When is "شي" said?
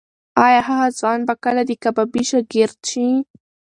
2.89-3.07